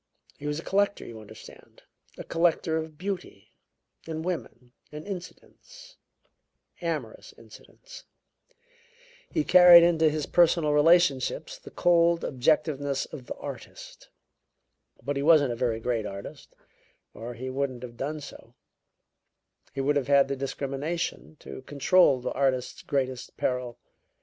[0.35, 1.83] He was a collector, you understand,
[2.17, 3.53] a collector of beauty,
[4.07, 5.97] and women, and incidents
[6.81, 8.05] amorous incidents.
[9.29, 14.09] He carried into his personal relationships the cold objectiveness of the artist.
[15.03, 16.55] But he wasn't a very great artist,
[17.13, 18.55] or he wouldn't have done so;
[19.71, 23.77] he would have had the discrimination to control the artist's greatest peril.